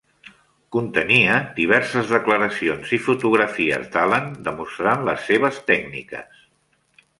[0.75, 6.45] Contenia diverses declaracions i fotografies d'Allen demostrant les seves tècniques.